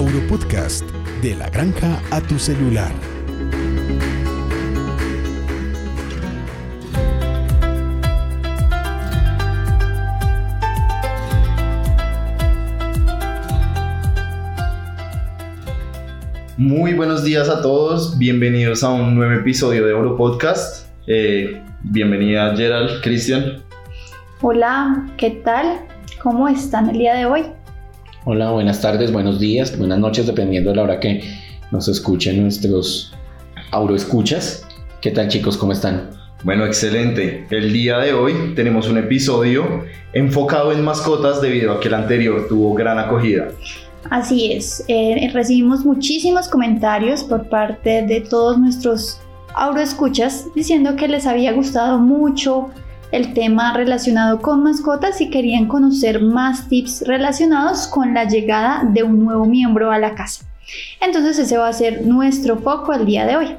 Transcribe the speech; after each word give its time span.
Auropodcast, 0.00 0.90
de 1.20 1.36
la 1.36 1.50
granja 1.50 2.00
a 2.10 2.22
tu 2.22 2.38
celular. 2.38 2.90
Muy 16.56 16.94
buenos 16.94 17.22
días 17.22 17.50
a 17.50 17.60
todos, 17.60 18.16
bienvenidos 18.16 18.82
a 18.82 18.88
un 18.88 19.14
nuevo 19.14 19.34
episodio 19.34 19.84
de 19.84 19.92
Auropodcast. 19.92 20.86
Eh, 21.08 21.62
bienvenida 21.82 22.56
Gerald, 22.56 23.02
Cristian. 23.02 23.62
Hola, 24.40 25.10
¿qué 25.18 25.42
tal? 25.44 25.80
¿Cómo 26.22 26.48
están 26.48 26.88
el 26.88 26.96
día 26.96 27.16
de 27.16 27.26
hoy? 27.26 27.59
Hola, 28.26 28.50
buenas 28.50 28.82
tardes, 28.82 29.10
buenos 29.12 29.40
días, 29.40 29.78
buenas 29.78 29.98
noches, 29.98 30.26
dependiendo 30.26 30.68
de 30.70 30.76
la 30.76 30.82
hora 30.82 31.00
que 31.00 31.24
nos 31.70 31.88
escuchen 31.88 32.42
nuestros 32.42 33.14
auroescuchas. 33.70 34.66
¿Qué 35.00 35.10
tal 35.10 35.28
chicos? 35.28 35.56
¿Cómo 35.56 35.72
están? 35.72 36.10
Bueno, 36.44 36.66
excelente. 36.66 37.46
El 37.48 37.72
día 37.72 37.96
de 37.96 38.12
hoy 38.12 38.52
tenemos 38.54 38.88
un 38.88 38.98
episodio 38.98 39.84
enfocado 40.12 40.70
en 40.70 40.84
mascotas 40.84 41.40
debido 41.40 41.72
a 41.72 41.80
que 41.80 41.88
el 41.88 41.94
anterior 41.94 42.46
tuvo 42.46 42.74
gran 42.74 42.98
acogida. 42.98 43.48
Así 44.10 44.52
es, 44.52 44.84
eh, 44.88 45.30
recibimos 45.32 45.86
muchísimos 45.86 46.46
comentarios 46.48 47.24
por 47.24 47.48
parte 47.48 48.02
de 48.02 48.20
todos 48.20 48.58
nuestros 48.58 49.18
auroescuchas 49.54 50.44
diciendo 50.54 50.94
que 50.94 51.08
les 51.08 51.26
había 51.26 51.52
gustado 51.52 51.98
mucho 51.98 52.68
el 53.12 53.34
tema 53.34 53.74
relacionado 53.74 54.40
con 54.40 54.62
mascotas 54.62 55.20
y 55.20 55.30
querían 55.30 55.66
conocer 55.66 56.22
más 56.22 56.68
tips 56.68 57.04
relacionados 57.06 57.86
con 57.86 58.14
la 58.14 58.24
llegada 58.24 58.84
de 58.84 59.02
un 59.02 59.24
nuevo 59.24 59.46
miembro 59.46 59.90
a 59.90 59.98
la 59.98 60.14
casa. 60.14 60.44
Entonces 61.00 61.38
ese 61.38 61.56
va 61.56 61.68
a 61.68 61.72
ser 61.72 62.06
nuestro 62.06 62.58
foco 62.58 62.92
el 62.92 63.06
día 63.06 63.26
de 63.26 63.36
hoy. 63.36 63.56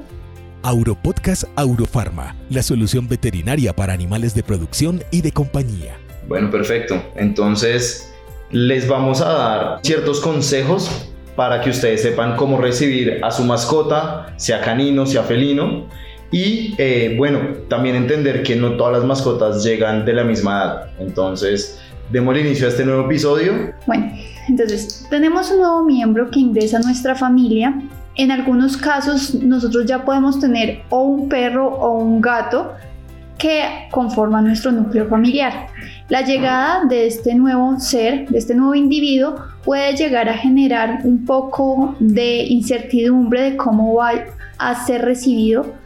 Auropodcast 0.62 1.44
Aurofarma, 1.56 2.36
la 2.48 2.62
solución 2.62 3.08
veterinaria 3.08 3.74
para 3.74 3.92
animales 3.92 4.34
de 4.34 4.42
producción 4.42 5.02
y 5.10 5.20
de 5.20 5.32
compañía. 5.32 5.96
Bueno, 6.28 6.50
perfecto. 6.50 7.02
Entonces 7.16 8.12
les 8.50 8.86
vamos 8.86 9.20
a 9.20 9.32
dar 9.32 9.80
ciertos 9.82 10.20
consejos 10.20 11.08
para 11.36 11.60
que 11.60 11.70
ustedes 11.70 12.02
sepan 12.02 12.36
cómo 12.36 12.58
recibir 12.58 13.20
a 13.24 13.30
su 13.30 13.44
mascota, 13.44 14.34
sea 14.36 14.60
canino, 14.60 15.06
sea 15.06 15.22
felino, 15.22 15.88
y 16.32 16.74
eh, 16.78 17.14
bueno, 17.18 17.40
también 17.68 17.94
entender 17.94 18.42
que 18.42 18.56
no 18.56 18.76
todas 18.76 18.94
las 18.94 19.04
mascotas 19.04 19.62
llegan 19.62 20.04
de 20.06 20.14
la 20.14 20.24
misma 20.24 20.52
edad. 20.52 20.90
Entonces, 20.98 21.78
demos 22.10 22.36
inicio 22.38 22.66
a 22.66 22.70
este 22.70 22.84
nuevo 22.86 23.04
episodio. 23.04 23.52
Bueno, 23.86 24.10
entonces 24.48 25.06
tenemos 25.10 25.50
un 25.50 25.58
nuevo 25.58 25.84
miembro 25.84 26.30
que 26.30 26.40
ingresa 26.40 26.78
a 26.78 26.80
nuestra 26.80 27.14
familia. 27.14 27.80
En 28.16 28.30
algunos 28.30 28.78
casos 28.78 29.34
nosotros 29.34 29.84
ya 29.84 30.04
podemos 30.04 30.40
tener 30.40 30.82
o 30.88 31.02
un 31.02 31.28
perro 31.28 31.68
o 31.68 31.98
un 31.98 32.22
gato 32.22 32.72
que 33.38 33.88
conforman 33.90 34.46
nuestro 34.46 34.72
núcleo 34.72 35.08
familiar. 35.08 35.66
La 36.08 36.22
llegada 36.22 36.84
de 36.86 37.06
este 37.06 37.34
nuevo 37.34 37.78
ser, 37.78 38.28
de 38.28 38.38
este 38.38 38.54
nuevo 38.54 38.74
individuo, 38.74 39.34
puede 39.64 39.96
llegar 39.96 40.28
a 40.28 40.34
generar 40.34 41.00
un 41.04 41.24
poco 41.26 41.94
de 41.98 42.44
incertidumbre 42.44 43.42
de 43.42 43.56
cómo 43.56 43.94
va 43.94 44.12
a 44.58 44.86
ser 44.86 45.02
recibido 45.02 45.82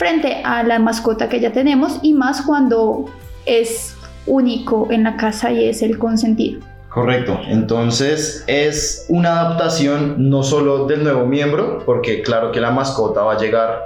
frente 0.00 0.40
a 0.44 0.62
la 0.62 0.78
mascota 0.78 1.28
que 1.28 1.40
ya 1.40 1.52
tenemos 1.52 1.98
y 2.00 2.14
más 2.14 2.40
cuando 2.40 3.04
es 3.44 3.94
único 4.24 4.88
en 4.90 5.04
la 5.04 5.18
casa 5.18 5.52
y 5.52 5.68
es 5.68 5.82
el 5.82 5.98
consentido. 5.98 6.60
Correcto, 6.88 7.38
entonces 7.46 8.42
es 8.46 9.04
una 9.10 9.40
adaptación 9.40 10.30
no 10.30 10.42
solo 10.42 10.86
del 10.86 11.04
nuevo 11.04 11.26
miembro, 11.26 11.82
porque 11.84 12.22
claro 12.22 12.50
que 12.50 12.60
la 12.60 12.70
mascota 12.70 13.20
va 13.20 13.34
a 13.34 13.38
llegar 13.38 13.78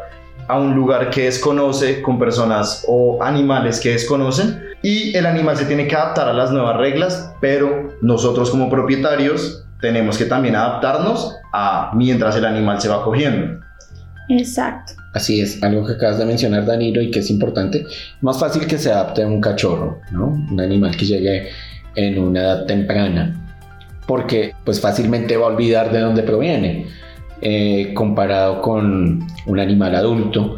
a 0.46 0.56
un 0.56 0.76
lugar 0.76 1.10
que 1.10 1.24
desconoce, 1.24 2.00
con 2.00 2.16
personas 2.20 2.84
o 2.86 3.20
animales 3.20 3.80
que 3.80 3.90
desconocen, 3.90 4.62
y 4.82 5.16
el 5.16 5.26
animal 5.26 5.56
se 5.56 5.64
tiene 5.64 5.88
que 5.88 5.96
adaptar 5.96 6.28
a 6.28 6.32
las 6.32 6.52
nuevas 6.52 6.76
reglas, 6.76 7.34
pero 7.40 7.88
nosotros 8.02 8.52
como 8.52 8.70
propietarios 8.70 9.66
tenemos 9.80 10.16
que 10.16 10.26
también 10.26 10.54
adaptarnos 10.54 11.34
a 11.52 11.90
mientras 11.92 12.36
el 12.36 12.44
animal 12.44 12.80
se 12.80 12.88
va 12.88 13.02
cogiendo. 13.02 13.60
Exacto. 14.28 15.03
Así 15.14 15.40
es, 15.40 15.62
algo 15.62 15.86
que 15.86 15.92
acabas 15.92 16.18
de 16.18 16.26
mencionar 16.26 16.66
Danilo 16.66 17.00
y 17.00 17.08
que 17.12 17.20
es 17.20 17.30
importante, 17.30 17.86
más 18.20 18.40
fácil 18.40 18.66
que 18.66 18.78
se 18.78 18.90
adapte 18.90 19.22
a 19.22 19.28
un 19.28 19.40
cachorro, 19.40 20.00
¿no? 20.10 20.44
Un 20.50 20.60
animal 20.60 20.96
que 20.96 21.06
llegue 21.06 21.50
en 21.94 22.18
una 22.18 22.40
edad 22.40 22.66
temprana, 22.66 23.56
porque 24.08 24.54
pues 24.64 24.80
fácilmente 24.80 25.36
va 25.36 25.46
a 25.46 25.50
olvidar 25.50 25.92
de 25.92 26.00
dónde 26.00 26.24
proviene, 26.24 26.88
eh, 27.40 27.94
comparado 27.94 28.60
con 28.60 29.24
un 29.46 29.60
animal 29.60 29.94
adulto, 29.94 30.56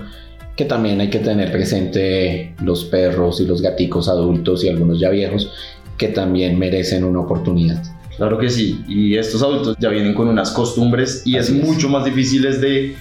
que 0.56 0.64
también 0.64 1.02
hay 1.02 1.10
que 1.10 1.18
tener 1.18 1.52
presente 1.52 2.54
los 2.62 2.86
perros 2.86 3.42
y 3.42 3.44
los 3.44 3.60
gaticos 3.60 4.08
adultos 4.08 4.64
y 4.64 4.70
algunos 4.70 4.98
ya 4.98 5.10
viejos, 5.10 5.52
que 5.98 6.08
también 6.08 6.58
merecen 6.58 7.04
una 7.04 7.20
oportunidad. 7.20 7.82
Claro 8.16 8.38
que 8.38 8.48
sí, 8.48 8.82
y 8.88 9.18
estos 9.18 9.42
adultos 9.42 9.76
ya 9.78 9.90
vienen 9.90 10.14
con 10.14 10.28
unas 10.28 10.50
costumbres 10.50 11.20
y 11.26 11.36
es, 11.36 11.50
es 11.50 11.62
mucho 11.62 11.90
más 11.90 12.06
difícil 12.06 12.40
de 12.40 12.96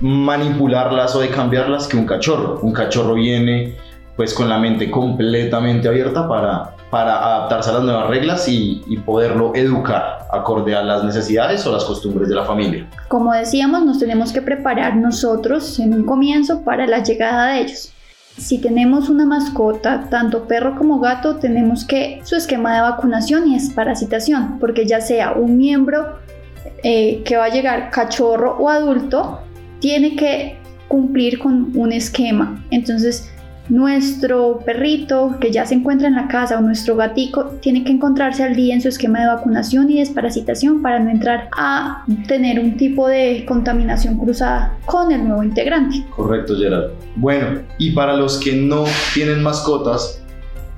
manipularlas 0.00 1.14
o 1.14 1.20
de 1.20 1.30
cambiarlas 1.30 1.88
que 1.88 1.96
un 1.96 2.06
cachorro. 2.06 2.60
Un 2.62 2.72
cachorro 2.72 3.14
viene 3.14 3.76
pues 4.16 4.34
con 4.34 4.48
la 4.48 4.58
mente 4.58 4.90
completamente 4.90 5.88
abierta 5.88 6.28
para, 6.28 6.76
para 6.90 7.24
adaptarse 7.24 7.70
a 7.70 7.74
las 7.74 7.82
nuevas 7.84 8.08
reglas 8.08 8.48
y, 8.48 8.82
y, 8.86 8.98
poderlo 8.98 9.52
educar 9.54 10.26
acorde 10.30 10.74
a 10.74 10.82
las 10.82 11.04
necesidades 11.04 11.66
o 11.66 11.72
las 11.72 11.84
costumbres 11.84 12.28
de 12.28 12.34
la 12.34 12.44
familia. 12.44 12.86
Como 13.08 13.32
decíamos, 13.32 13.82
nos 13.82 13.98
tenemos 13.98 14.32
que 14.32 14.42
preparar 14.42 14.96
nosotros 14.96 15.78
en 15.78 15.94
un 15.94 16.04
comienzo 16.04 16.62
para 16.64 16.86
la 16.86 17.02
llegada 17.02 17.52
de 17.52 17.60
ellos. 17.60 17.94
Si 18.36 18.58
tenemos 18.58 19.08
una 19.08 19.26
mascota, 19.26 20.08
tanto 20.08 20.46
perro 20.46 20.76
como 20.76 21.00
gato, 21.00 21.36
tenemos 21.36 21.84
que 21.84 22.20
su 22.24 22.36
esquema 22.36 22.74
de 22.74 22.80
vacunación 22.82 23.48
y 23.48 23.54
desparasitación, 23.54 24.58
porque 24.58 24.86
ya 24.86 25.00
sea 25.00 25.32
un 25.32 25.56
miembro 25.56 26.18
eh, 26.82 27.22
que 27.24 27.36
va 27.36 27.44
a 27.44 27.48
llegar 27.50 27.90
cachorro 27.90 28.56
o 28.58 28.68
adulto, 28.68 29.40
tiene 29.80 30.16
que 30.16 30.58
cumplir 30.88 31.38
con 31.38 31.72
un 31.76 31.92
esquema. 31.92 32.64
Entonces, 32.70 33.30
nuestro 33.70 34.58
perrito 34.66 35.36
que 35.40 35.52
ya 35.52 35.64
se 35.64 35.74
encuentra 35.74 36.08
en 36.08 36.16
la 36.16 36.26
casa 36.26 36.58
o 36.58 36.60
nuestro 36.60 36.96
gatico 36.96 37.52
tiene 37.62 37.84
que 37.84 37.92
encontrarse 37.92 38.42
al 38.42 38.56
día 38.56 38.74
en 38.74 38.82
su 38.82 38.88
esquema 38.88 39.20
de 39.20 39.26
vacunación 39.28 39.88
y 39.88 39.98
desparasitación 39.98 40.82
para 40.82 40.98
no 40.98 41.08
entrar 41.08 41.48
a 41.56 42.04
tener 42.26 42.58
un 42.58 42.76
tipo 42.76 43.06
de 43.06 43.44
contaminación 43.46 44.18
cruzada 44.18 44.76
con 44.86 45.12
el 45.12 45.26
nuevo 45.26 45.44
integrante. 45.44 46.04
Correcto, 46.10 46.56
Gerard. 46.58 46.90
Bueno, 47.14 47.60
y 47.78 47.92
para 47.92 48.16
los 48.16 48.38
que 48.38 48.56
no 48.56 48.84
tienen 49.14 49.40
mascotas, 49.40 50.20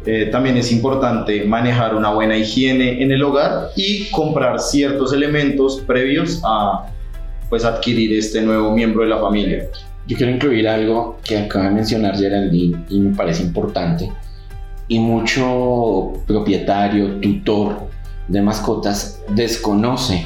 eh, 0.05 0.29
también 0.31 0.59
es 0.59 0.71
importante 0.71 1.45
manejar 1.45 1.95
una 1.95 2.13
buena 2.13 2.37
higiene 2.37 3.03
en 3.03 3.11
el 3.11 3.23
hogar 3.23 3.69
y 3.75 4.11
comprar 4.11 4.59
ciertos 4.61 5.15
elementos 5.15 5.81
previos 5.87 6.43
a 6.45 6.92
pues 7.53 7.67
adquirir 7.67 8.19
este 8.19 8.41
nuevo 8.41 8.71
miembro 8.73 9.03
de 9.03 9.11
la 9.11 9.21
familia. 9.21 9.69
Yo 10.07 10.17
quiero 10.17 10.33
incluir 10.33 10.67
algo 10.67 11.19
que 11.23 11.37
acaba 11.37 11.67
de 11.67 11.73
mencionar 11.73 12.17
Geraldine 12.17 12.83
y 12.89 12.99
me 12.99 13.15
parece 13.15 13.43
importante. 13.43 14.11
Y 14.89 14.99
mucho 14.99 16.15
propietario, 16.27 17.21
tutor 17.21 17.91
de 18.27 18.41
mascotas 18.41 19.23
desconoce 19.35 20.25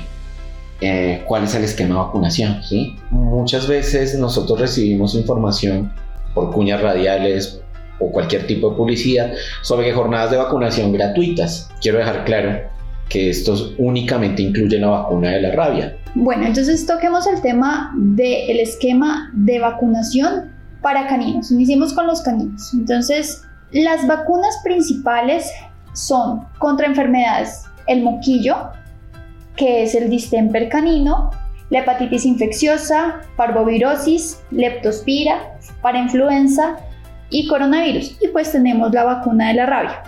eh, 0.80 1.24
cuál 1.26 1.42
es 1.42 1.56
el 1.56 1.64
esquema 1.64 1.96
de 1.96 2.00
vacunación. 2.02 2.62
¿sí? 2.62 2.94
Muchas 3.10 3.66
veces 3.66 4.16
nosotros 4.16 4.60
recibimos 4.60 5.16
información 5.16 5.92
por 6.32 6.52
cuñas 6.52 6.80
radiales 6.80 7.60
o 7.98 8.12
cualquier 8.12 8.46
tipo 8.46 8.70
de 8.70 8.76
publicidad 8.76 9.32
sobre 9.62 9.92
jornadas 9.92 10.30
de 10.30 10.36
vacunación 10.36 10.92
gratuitas. 10.92 11.72
Quiero 11.80 11.98
dejar 11.98 12.24
claro 12.24 12.75
que 13.08 13.30
estos 13.30 13.74
únicamente 13.78 14.42
incluyen 14.42 14.82
la 14.82 14.88
vacuna 14.88 15.30
de 15.30 15.42
la 15.42 15.52
rabia. 15.52 15.96
Bueno, 16.14 16.46
entonces 16.46 16.86
toquemos 16.86 17.26
el 17.26 17.40
tema 17.40 17.92
del 17.96 18.58
esquema 18.58 19.30
de 19.34 19.58
vacunación 19.60 20.52
para 20.82 21.06
caninos. 21.06 21.50
Iniciemos 21.50 21.92
con 21.92 22.06
los 22.06 22.22
caninos. 22.22 22.72
Entonces, 22.74 23.42
las 23.70 24.06
vacunas 24.06 24.58
principales 24.64 25.50
son 25.92 26.46
contra 26.58 26.86
enfermedades, 26.86 27.64
el 27.86 28.02
moquillo, 28.02 28.70
que 29.56 29.82
es 29.82 29.94
el 29.94 30.10
distemper 30.10 30.68
canino, 30.68 31.30
la 31.70 31.80
hepatitis 31.80 32.24
infecciosa, 32.26 33.20
parvovirosis, 33.36 34.40
leptospira, 34.50 35.58
para 35.82 35.98
influenza 35.98 36.76
y 37.30 37.48
coronavirus. 37.48 38.18
Y 38.20 38.28
pues 38.28 38.52
tenemos 38.52 38.92
la 38.92 39.04
vacuna 39.04 39.48
de 39.48 39.54
la 39.54 39.66
rabia. 39.66 40.02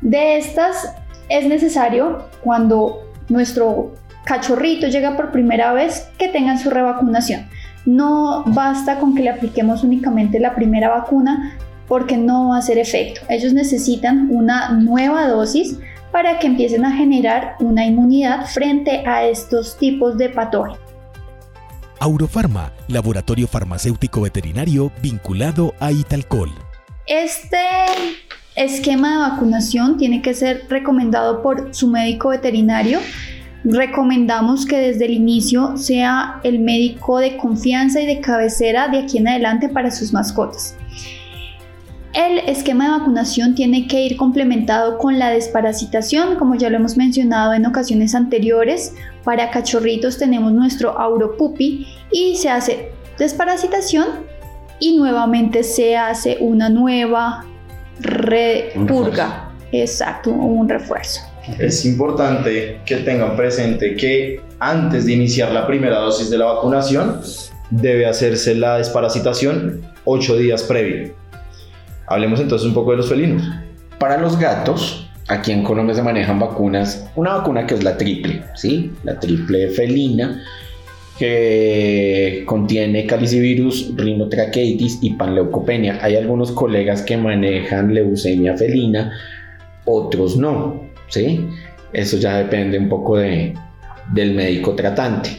De 0.00 0.36
estas 0.36 0.94
es 1.28 1.46
necesario 1.46 2.28
cuando 2.42 3.00
nuestro 3.28 3.94
cachorrito 4.24 4.88
llega 4.88 5.16
por 5.16 5.30
primera 5.32 5.72
vez 5.72 6.08
que 6.18 6.28
tengan 6.28 6.58
su 6.58 6.70
revacunación. 6.70 7.46
No 7.86 8.44
basta 8.46 8.98
con 8.98 9.14
que 9.14 9.22
le 9.22 9.30
apliquemos 9.30 9.84
únicamente 9.84 10.40
la 10.40 10.54
primera 10.54 10.88
vacuna 10.88 11.58
porque 11.86 12.16
no 12.16 12.48
va 12.48 12.56
a 12.56 12.58
hacer 12.58 12.78
efecto. 12.78 13.20
Ellos 13.28 13.52
necesitan 13.52 14.28
una 14.30 14.70
nueva 14.70 15.28
dosis 15.28 15.78
para 16.10 16.38
que 16.38 16.46
empiecen 16.46 16.84
a 16.84 16.92
generar 16.92 17.56
una 17.60 17.84
inmunidad 17.84 18.46
frente 18.46 19.06
a 19.06 19.24
estos 19.24 19.76
tipos 19.76 20.16
de 20.16 20.30
patógenos. 20.30 20.78
Aurofarma, 21.98 22.72
laboratorio 22.88 23.48
farmacéutico 23.48 24.20
veterinario 24.20 24.92
vinculado 25.02 25.74
a 25.80 25.90
Italcol. 25.92 26.50
Este 27.06 27.58
esquema 28.56 29.12
de 29.12 29.30
vacunación 29.30 29.96
tiene 29.96 30.22
que 30.22 30.34
ser 30.34 30.64
recomendado 30.68 31.42
por 31.42 31.74
su 31.74 31.88
médico 31.88 32.28
veterinario. 32.28 33.00
Recomendamos 33.64 34.66
que 34.66 34.78
desde 34.78 35.06
el 35.06 35.12
inicio 35.12 35.76
sea 35.76 36.40
el 36.44 36.60
médico 36.60 37.18
de 37.18 37.36
confianza 37.36 38.00
y 38.00 38.06
de 38.06 38.20
cabecera 38.20 38.88
de 38.88 38.98
aquí 38.98 39.18
en 39.18 39.28
adelante 39.28 39.68
para 39.68 39.90
sus 39.90 40.12
mascotas. 40.12 40.76
El 42.12 42.38
esquema 42.48 42.84
de 42.84 42.98
vacunación 42.98 43.56
tiene 43.56 43.88
que 43.88 44.02
ir 44.02 44.16
complementado 44.16 44.98
con 44.98 45.18
la 45.18 45.30
desparasitación, 45.30 46.36
como 46.36 46.54
ya 46.54 46.70
lo 46.70 46.76
hemos 46.76 46.96
mencionado 46.96 47.54
en 47.54 47.66
ocasiones 47.66 48.14
anteriores. 48.14 48.94
Para 49.24 49.50
cachorritos 49.50 50.16
tenemos 50.16 50.52
nuestro 50.52 50.96
Auropupi 50.96 51.88
y 52.12 52.36
se 52.36 52.50
hace 52.50 52.92
desparasitación 53.18 54.06
y 54.78 54.96
nuevamente 54.96 55.64
se 55.64 55.96
hace 55.96 56.36
una 56.40 56.68
nueva 56.68 57.46
repurga. 58.00 59.50
Exacto, 59.72 60.30
un 60.30 60.68
refuerzo. 60.68 61.20
Es 61.58 61.84
importante 61.84 62.80
que 62.86 62.96
tengan 62.98 63.36
presente 63.36 63.96
que 63.96 64.40
antes 64.60 65.06
de 65.06 65.12
iniciar 65.12 65.50
la 65.52 65.66
primera 65.66 65.98
dosis 65.98 66.30
de 66.30 66.38
la 66.38 66.46
vacunación 66.46 67.20
debe 67.70 68.06
hacerse 68.06 68.54
la 68.54 68.78
desparasitación 68.78 69.82
8 70.04 70.36
días 70.36 70.62
previo. 70.62 71.14
Hablemos 72.06 72.40
entonces 72.40 72.68
un 72.68 72.74
poco 72.74 72.92
de 72.92 72.98
los 72.98 73.08
felinos. 73.08 73.42
Para 73.98 74.18
los 74.18 74.38
gatos, 74.38 75.10
aquí 75.28 75.52
en 75.52 75.64
Colombia 75.64 75.94
se 75.94 76.02
manejan 76.02 76.38
vacunas, 76.38 77.06
una 77.16 77.34
vacuna 77.34 77.66
que 77.66 77.74
es 77.74 77.82
la 77.82 77.96
triple, 77.96 78.44
¿sí? 78.54 78.92
La 79.02 79.18
triple 79.18 79.68
felina, 79.68 80.42
que 81.18 82.42
contiene 82.46 83.06
calicivirus, 83.06 83.92
rinotraqueitis 83.96 84.98
y 85.02 85.10
panleucopenia. 85.10 85.98
Hay 86.02 86.16
algunos 86.16 86.50
colegas 86.52 87.02
que 87.02 87.16
manejan 87.16 87.94
leucemia 87.94 88.56
felina, 88.56 89.12
otros 89.84 90.36
no, 90.36 90.82
¿sí? 91.08 91.46
Eso 91.92 92.16
ya 92.16 92.38
depende 92.38 92.78
un 92.78 92.88
poco 92.88 93.18
de, 93.18 93.54
del 94.12 94.34
médico 94.34 94.74
tratante. 94.74 95.30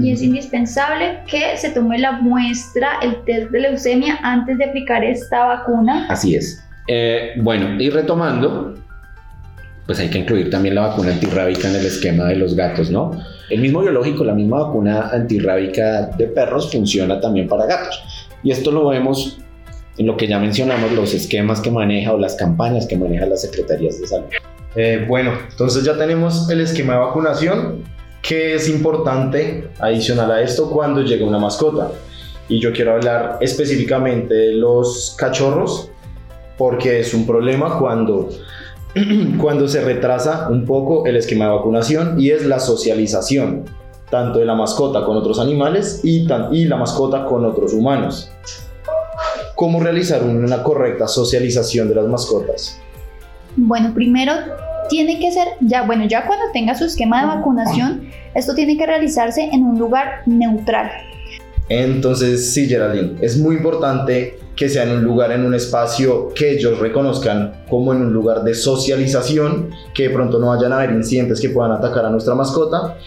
Y 0.00 0.12
es 0.12 0.22
indispensable 0.22 1.18
que 1.26 1.56
se 1.56 1.70
tome 1.70 1.98
la 1.98 2.12
muestra, 2.12 2.98
el 3.02 3.24
test 3.24 3.50
de 3.50 3.60
leucemia, 3.60 4.18
antes 4.22 4.58
de 4.58 4.64
aplicar 4.64 5.04
esta 5.04 5.46
vacuna. 5.46 6.06
Así 6.08 6.34
es. 6.36 6.64
Eh, 6.86 7.32
bueno, 7.36 7.80
y 7.80 7.90
retomando, 7.90 8.74
pues 9.86 9.98
hay 10.00 10.08
que 10.08 10.18
incluir 10.18 10.50
también 10.50 10.74
la 10.76 10.88
vacuna 10.88 11.12
antirrábica 11.12 11.68
en 11.68 11.76
el 11.76 11.86
esquema 11.86 12.24
de 12.24 12.36
los 12.36 12.54
gatos, 12.54 12.90
¿no? 12.90 13.12
El 13.50 13.60
mismo 13.60 13.80
biológico, 13.80 14.22
la 14.22 14.32
misma 14.32 14.64
vacuna 14.64 15.10
antirrábica 15.12 16.06
de 16.16 16.26
perros 16.28 16.70
funciona 16.70 17.20
también 17.20 17.48
para 17.48 17.66
gatos. 17.66 18.00
Y 18.44 18.52
esto 18.52 18.70
lo 18.70 18.88
vemos 18.88 19.38
en 19.98 20.06
lo 20.06 20.16
que 20.16 20.28
ya 20.28 20.38
mencionamos, 20.38 20.92
los 20.92 21.12
esquemas 21.12 21.60
que 21.60 21.70
maneja 21.70 22.14
o 22.14 22.18
las 22.18 22.36
campañas 22.36 22.86
que 22.86 22.96
maneja 22.96 23.26
las 23.26 23.42
secretarías 23.42 24.00
de 24.00 24.06
salud. 24.06 24.26
Eh, 24.76 25.04
bueno, 25.08 25.32
entonces 25.50 25.84
ya 25.84 25.98
tenemos 25.98 26.48
el 26.48 26.60
esquema 26.60 26.94
de 26.94 26.98
vacunación, 27.00 27.82
que 28.22 28.54
es 28.54 28.68
importante 28.68 29.68
adicional 29.80 30.30
a 30.30 30.40
esto 30.42 30.70
cuando 30.70 31.02
llega 31.02 31.26
una 31.26 31.38
mascota. 31.38 31.90
Y 32.48 32.60
yo 32.60 32.72
quiero 32.72 32.92
hablar 32.92 33.38
específicamente 33.40 34.32
de 34.32 34.52
los 34.54 35.16
cachorros, 35.18 35.90
porque 36.56 37.00
es 37.00 37.14
un 37.14 37.26
problema 37.26 37.78
cuando 37.78 38.28
cuando 39.40 39.68
se 39.68 39.82
retrasa 39.82 40.48
un 40.48 40.64
poco 40.64 41.06
el 41.06 41.16
esquema 41.16 41.46
de 41.46 41.52
vacunación 41.52 42.20
y 42.20 42.30
es 42.30 42.44
la 42.44 42.58
socialización, 42.58 43.64
tanto 44.10 44.38
de 44.38 44.44
la 44.44 44.54
mascota 44.54 45.04
con 45.04 45.16
otros 45.16 45.38
animales 45.38 46.00
y, 46.02 46.26
y 46.52 46.64
la 46.64 46.76
mascota 46.76 47.24
con 47.26 47.44
otros 47.44 47.72
humanos. 47.72 48.30
¿Cómo 49.54 49.80
realizar 49.80 50.22
una 50.24 50.62
correcta 50.62 51.06
socialización 51.06 51.88
de 51.88 51.94
las 51.94 52.06
mascotas? 52.06 52.80
Bueno, 53.56 53.92
primero 53.94 54.32
tiene 54.88 55.20
que 55.20 55.30
ser, 55.30 55.48
ya 55.60 55.82
bueno, 55.82 56.06
ya 56.06 56.26
cuando 56.26 56.46
tenga 56.52 56.74
su 56.74 56.84
esquema 56.84 57.20
de 57.20 57.26
vacunación, 57.26 58.08
esto 58.34 58.54
tiene 58.54 58.76
que 58.76 58.86
realizarse 58.86 59.50
en 59.52 59.64
un 59.64 59.78
lugar 59.78 60.22
neutral. 60.26 60.90
Entonces, 61.68 62.52
sí, 62.52 62.66
Geraldine, 62.66 63.14
es 63.20 63.38
muy 63.38 63.56
importante 63.56 64.38
que 64.60 64.68
sea 64.68 64.82
en 64.82 64.90
un 64.90 65.04
lugar, 65.04 65.32
en 65.32 65.46
un 65.46 65.54
espacio 65.54 66.34
que 66.34 66.50
ellos 66.50 66.78
reconozcan 66.78 67.64
como 67.66 67.94
en 67.94 68.02
un 68.02 68.12
lugar 68.12 68.44
de 68.44 68.52
socialización, 68.52 69.70
que 69.94 70.08
de 70.08 70.10
pronto 70.10 70.38
no 70.38 70.48
vayan 70.48 70.74
a 70.74 70.76
haber 70.76 70.90
incidentes 70.90 71.40
que 71.40 71.48
puedan 71.48 71.72
atacar 71.72 72.04
a 72.04 72.10
nuestra 72.10 72.34
mascota 72.34 72.98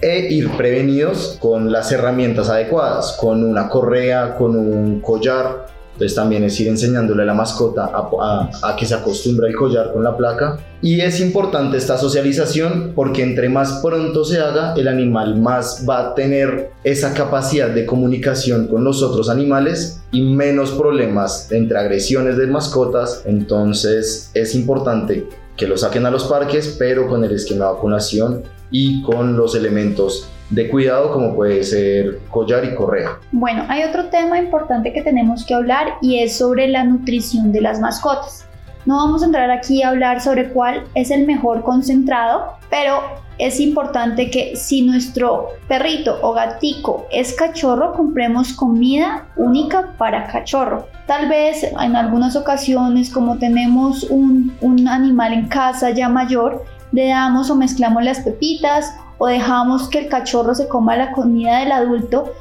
e 0.00 0.32
ir 0.32 0.48
prevenidos 0.56 1.36
con 1.42 1.70
las 1.70 1.92
herramientas 1.92 2.48
adecuadas, 2.48 3.18
con 3.20 3.44
una 3.44 3.68
correa, 3.68 4.34
con 4.38 4.56
un 4.56 5.02
collar, 5.02 5.66
entonces 5.98 6.14
también 6.14 6.44
es 6.44 6.60
ir 6.60 6.68
enseñándole 6.68 7.24
a 7.24 7.26
la 7.26 7.34
mascota 7.34 7.90
a, 7.92 8.76
que 8.78 8.86
se 8.86 8.94
acostumbre 8.94 9.48
al 9.48 9.56
collar 9.56 9.92
con 9.92 10.04
la 10.04 10.16
placa. 10.16 10.56
Y 10.80 11.00
es 11.00 11.18
importante 11.18 11.76
esta 11.76 11.98
socialización 11.98 12.92
porque 12.94 13.24
entre 13.24 13.48
más 13.48 13.80
pronto 13.82 14.24
se 14.24 14.38
haga, 14.38 14.74
el 14.76 14.86
animal 14.86 15.40
más 15.40 15.84
va 15.88 15.98
a 16.10 16.14
tener 16.14 16.70
esa 16.84 17.14
capacidad 17.14 17.68
de 17.68 17.84
comunicación 17.84 18.68
con 18.68 18.84
los 18.84 19.02
otros 19.02 19.28
animales 19.28 20.00
y 20.12 20.22
menos 20.22 20.70
problemas 20.70 21.50
entre 21.50 21.80
agresiones 21.80 22.36
de 22.36 22.46
mascotas. 22.46 23.24
Entonces 23.26 24.30
es 24.34 24.54
importante 24.54 25.26
que 25.56 25.66
lo 25.66 25.76
saquen 25.76 26.06
a 26.06 26.12
los 26.12 26.26
parques, 26.26 26.76
pero 26.78 27.08
con 27.08 27.24
el 27.24 27.32
esquema 27.32 27.64
de 27.64 27.72
vacunación 27.72 28.44
y 28.70 29.02
con 29.02 29.36
los 29.36 29.54
elementos 29.54 30.30
de 30.50 30.68
cuidado 30.68 31.12
como 31.12 31.34
puede 31.34 31.62
ser 31.62 32.20
collar 32.30 32.64
y 32.64 32.74
correa. 32.74 33.18
Bueno, 33.32 33.64
hay 33.68 33.84
otro 33.84 34.06
tema 34.06 34.38
importante 34.38 34.92
que 34.92 35.02
tenemos 35.02 35.44
que 35.44 35.54
hablar 35.54 35.94
y 36.00 36.20
es 36.20 36.38
sobre 36.38 36.68
la 36.68 36.84
nutrición 36.84 37.52
de 37.52 37.60
las 37.60 37.80
mascotas. 37.80 38.46
No 38.86 38.96
vamos 38.96 39.22
a 39.22 39.26
entrar 39.26 39.50
aquí 39.50 39.82
a 39.82 39.90
hablar 39.90 40.22
sobre 40.22 40.48
cuál 40.48 40.84
es 40.94 41.10
el 41.10 41.26
mejor 41.26 41.62
concentrado, 41.62 42.54
pero 42.70 43.02
es 43.36 43.60
importante 43.60 44.30
que 44.30 44.56
si 44.56 44.82
nuestro 44.82 45.48
perrito 45.68 46.18
o 46.22 46.32
gatico 46.32 47.06
es 47.12 47.34
cachorro, 47.34 47.92
compremos 47.92 48.52
comida 48.54 49.28
única 49.36 49.94
para 49.98 50.26
cachorro. 50.26 50.86
Tal 51.06 51.28
vez 51.28 51.64
en 51.64 51.96
algunas 51.96 52.34
ocasiones, 52.34 53.10
como 53.10 53.36
tenemos 53.38 54.04
un, 54.04 54.56
un 54.60 54.88
animal 54.88 55.34
en 55.34 55.48
casa 55.48 55.90
ya 55.90 56.08
mayor, 56.08 56.64
le 56.92 57.08
damos 57.08 57.50
o 57.50 57.56
mezclamos 57.56 58.04
las 58.04 58.20
pepitas 58.20 58.94
o 59.18 59.26
dejamos 59.26 59.88
que 59.88 59.98
el 59.98 60.08
cachorro 60.08 60.54
se 60.54 60.68
coma 60.68 60.96
la 60.96 61.12
comida 61.12 61.60
del 61.60 61.72
adulto, 61.72 62.32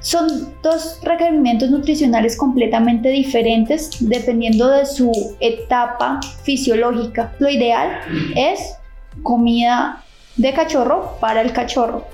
son 0.00 0.52
dos 0.62 0.98
requerimientos 1.02 1.70
nutricionales 1.70 2.36
completamente 2.36 3.08
diferentes 3.08 3.90
dependiendo 4.00 4.68
de 4.68 4.84
su 4.84 5.12
etapa 5.38 6.20
fisiológica. 6.42 7.32
Lo 7.38 7.48
ideal 7.48 8.00
es 8.34 8.74
comida 9.22 10.02
de 10.36 10.52
cachorro 10.52 11.16
para 11.20 11.40
el 11.40 11.52
cachorro. 11.52 12.04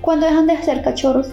¿Cuándo 0.00 0.26
dejan 0.26 0.46
de 0.46 0.62
ser 0.62 0.82
cachorros? 0.82 1.28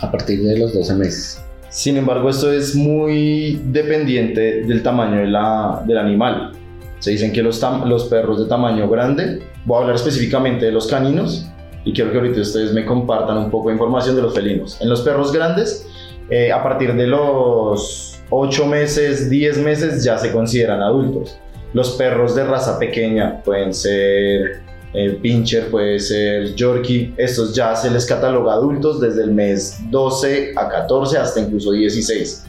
A 0.00 0.10
partir 0.10 0.42
de 0.42 0.58
los 0.58 0.74
12 0.74 0.94
meses. 0.94 1.44
Sin 1.68 1.96
embargo, 1.96 2.28
esto 2.28 2.52
es 2.52 2.74
muy 2.74 3.60
dependiente 3.66 4.62
del 4.64 4.82
tamaño 4.82 5.20
de 5.20 5.26
la, 5.28 5.82
del 5.86 5.98
animal. 5.98 6.52
Se 7.00 7.10
dicen 7.10 7.32
que 7.32 7.42
los, 7.42 7.60
los 7.86 8.04
perros 8.04 8.38
de 8.38 8.46
tamaño 8.46 8.88
grande, 8.88 9.42
voy 9.64 9.78
a 9.78 9.80
hablar 9.80 9.96
específicamente 9.96 10.66
de 10.66 10.72
los 10.72 10.86
caninos, 10.86 11.50
y 11.84 11.92
quiero 11.92 12.12
que 12.12 12.18
ahorita 12.18 12.40
ustedes 12.40 12.72
me 12.72 12.84
compartan 12.84 13.38
un 13.38 13.50
poco 13.50 13.68
de 13.68 13.74
información 13.74 14.16
de 14.16 14.22
los 14.22 14.34
felinos. 14.34 14.80
En 14.80 14.88
los 14.88 15.00
perros 15.00 15.32
grandes, 15.32 15.86
eh, 16.28 16.52
a 16.52 16.62
partir 16.62 16.94
de 16.94 17.06
los 17.06 18.20
8 18.30 18.66
meses, 18.66 19.28
10 19.28 19.58
meses 19.58 20.04
ya 20.04 20.18
se 20.18 20.30
consideran 20.30 20.82
adultos. 20.82 21.38
Los 21.72 21.90
perros 21.92 22.34
de 22.34 22.44
raza 22.44 22.78
pequeña 22.78 23.42
pueden 23.42 23.72
ser 23.72 24.62
el 24.92 25.16
pincher, 25.16 25.70
puede 25.70 25.98
ser 26.00 26.54
yorkie, 26.54 27.14
estos 27.16 27.54
ya 27.54 27.76
se 27.76 27.90
les 27.90 28.06
cataloga 28.06 28.54
adultos 28.54 29.00
desde 29.00 29.22
el 29.22 29.30
mes 29.30 29.78
12 29.90 30.52
a 30.56 30.68
14 30.68 31.16
hasta 31.18 31.40
incluso 31.40 31.72
16. 31.72 32.44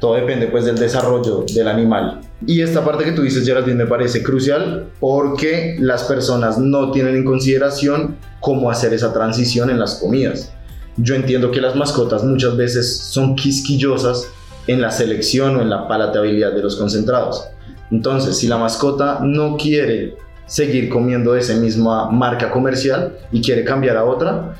Todo 0.00 0.14
depende 0.14 0.46
pues 0.46 0.64
del 0.64 0.78
desarrollo 0.78 1.44
del 1.54 1.68
animal. 1.68 2.20
Y 2.46 2.62
esta 2.62 2.84
parte 2.84 3.04
que 3.04 3.12
tú 3.12 3.22
dices, 3.22 3.44
Geraldine, 3.44 3.84
me 3.84 3.86
parece 3.86 4.22
crucial 4.22 4.86
porque 5.00 5.76
las 5.80 6.04
personas 6.04 6.58
no 6.58 6.92
tienen 6.92 7.16
en 7.16 7.24
consideración 7.24 8.16
cómo 8.40 8.70
hacer 8.70 8.94
esa 8.94 9.12
transición 9.12 9.70
en 9.70 9.80
las 9.80 9.96
comidas. 9.96 10.52
Yo 10.96 11.14
entiendo 11.14 11.50
que 11.50 11.60
las 11.60 11.74
mascotas 11.74 12.22
muchas 12.22 12.56
veces 12.56 12.98
son 12.98 13.34
quisquillosas 13.34 14.28
en 14.68 14.80
la 14.80 14.90
selección 14.90 15.56
o 15.56 15.62
en 15.62 15.70
la 15.70 15.88
palatabilidad 15.88 16.52
de 16.52 16.62
los 16.62 16.76
concentrados. 16.76 17.48
Entonces, 17.90 18.36
si 18.36 18.46
la 18.46 18.58
mascota 18.58 19.20
no 19.22 19.56
quiere 19.56 20.16
seguir 20.46 20.88
comiendo 20.88 21.34
esa 21.34 21.54
misma 21.54 22.10
marca 22.10 22.50
comercial 22.50 23.18
y 23.32 23.40
quiere 23.42 23.64
cambiar 23.64 23.96
a 23.96 24.04
otra, 24.04 24.54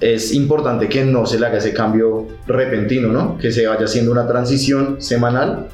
es 0.00 0.32
importante 0.32 0.88
que 0.88 1.04
no 1.04 1.26
se 1.26 1.38
le 1.38 1.46
haga 1.46 1.58
ese 1.58 1.72
cambio 1.72 2.26
repentino, 2.46 3.08
¿no? 3.08 3.36
Que 3.38 3.52
se 3.52 3.66
vaya 3.66 3.84
haciendo 3.84 4.12
una 4.12 4.26
transición 4.26 5.00
semanal 5.00 5.68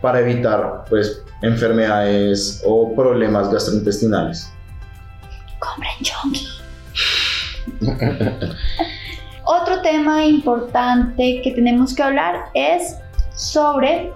para 0.00 0.20
evitar 0.20 0.84
pues 0.88 1.22
enfermedades 1.42 2.62
o 2.64 2.94
problemas 2.94 3.50
gastrointestinales. 3.50 4.50
Compren 5.58 6.02
chongi. 6.02 6.46
Otro 9.44 9.80
tema 9.82 10.24
importante 10.24 11.40
que 11.42 11.52
tenemos 11.52 11.94
que 11.94 12.02
hablar 12.02 12.46
es 12.54 12.96
sobre 13.34 14.12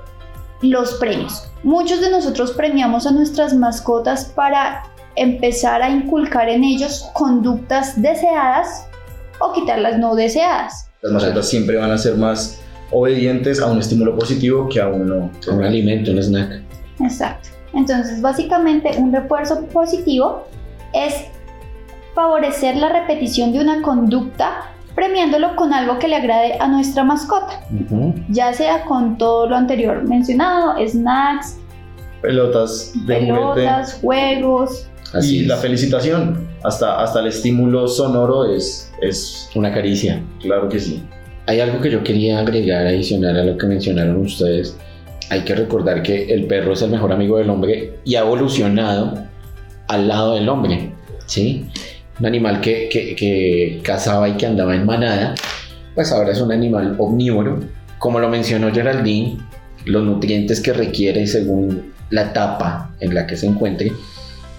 los 0.62 0.94
premios. 0.94 1.44
Muchos 1.62 2.00
de 2.00 2.10
nosotros 2.10 2.52
premiamos 2.52 3.06
a 3.06 3.12
nuestras 3.12 3.54
mascotas 3.54 4.26
para 4.26 4.82
empezar 5.16 5.82
a 5.82 5.90
inculcar 5.90 6.48
en 6.48 6.64
ellos 6.64 7.08
conductas 7.14 8.00
deseadas 8.00 8.86
o 9.38 9.52
quitarlas 9.52 9.98
no 9.98 10.14
deseadas. 10.14 10.88
Las 11.02 11.12
mascotas 11.12 11.48
siempre 11.48 11.76
van 11.76 11.90
a 11.90 11.98
ser 11.98 12.16
más 12.16 12.61
obedientes 12.92 13.60
a 13.60 13.66
un 13.70 13.78
estímulo 13.78 14.16
positivo 14.16 14.68
que 14.68 14.80
a 14.80 14.88
uno. 14.88 15.30
Un 15.50 15.64
alimento, 15.64 16.10
un 16.10 16.18
snack. 16.22 16.62
Exacto. 17.00 17.48
Entonces, 17.74 18.20
básicamente, 18.20 18.90
un 18.98 19.12
refuerzo 19.12 19.64
positivo 19.66 20.44
es 20.92 21.14
favorecer 22.14 22.76
la 22.76 22.90
repetición 22.90 23.52
de 23.52 23.60
una 23.60 23.80
conducta 23.82 24.68
premiándolo 24.94 25.56
con 25.56 25.72
algo 25.72 25.98
que 25.98 26.06
le 26.06 26.16
agrade 26.16 26.58
a 26.60 26.68
nuestra 26.68 27.02
mascota, 27.02 27.60
Ujú. 27.72 28.14
ya 28.28 28.52
sea 28.52 28.84
con 28.84 29.16
todo 29.16 29.48
lo 29.48 29.56
anterior 29.56 30.02
mencionado, 30.02 30.74
snacks, 30.86 31.56
Pelotas 32.20 32.92
de 33.06 33.14
juguete. 33.14 33.32
pelotas, 33.32 33.98
juegos. 34.02 34.88
Así 35.14 35.38
y 35.38 35.40
es. 35.42 35.46
la 35.48 35.56
felicitación, 35.56 36.46
hasta, 36.62 37.02
hasta 37.02 37.20
el 37.20 37.28
estímulo 37.28 37.88
sonoro 37.88 38.44
es, 38.44 38.92
es, 39.00 39.48
Una 39.54 39.72
caricia. 39.72 40.22
claro 40.40 40.68
que 40.68 40.78
sí. 40.78 41.02
Hay 41.46 41.60
algo 41.60 41.80
que 41.80 41.90
yo 41.90 42.04
quería 42.04 42.38
agregar 42.38 42.86
adicional 42.86 43.36
a 43.38 43.44
lo 43.44 43.58
que 43.58 43.66
mencionaron 43.66 44.16
ustedes. 44.16 44.76
Hay 45.30 45.40
que 45.40 45.54
recordar 45.54 46.02
que 46.02 46.32
el 46.32 46.46
perro 46.46 46.72
es 46.74 46.82
el 46.82 46.90
mejor 46.90 47.12
amigo 47.12 47.38
del 47.38 47.50
hombre 47.50 47.94
y 48.04 48.14
ha 48.14 48.20
evolucionado 48.20 49.14
al 49.88 50.08
lado 50.08 50.34
del 50.34 50.48
hombre. 50.48 50.92
¿sí? 51.26 51.66
Un 52.20 52.26
animal 52.26 52.60
que, 52.60 52.88
que- 52.90 53.80
cazaba 53.82 54.28
y 54.28 54.32
que 54.36 54.46
andaba 54.46 54.74
en 54.74 54.86
manada, 54.86 55.34
pues 55.94 56.12
ahora 56.12 56.32
es 56.32 56.40
un 56.40 56.52
animal 56.52 56.94
omnívoro. 56.98 57.60
Como 57.98 58.20
lo 58.20 58.28
mencionó 58.28 58.72
Geraldine, 58.72 59.38
los 59.84 60.04
nutrientes 60.04 60.60
que 60.60 60.72
requiere 60.72 61.26
según 61.26 61.92
la 62.10 62.22
etapa 62.24 62.94
en 63.00 63.14
la 63.14 63.26
que 63.26 63.36
se 63.36 63.46
encuentre, 63.46 63.92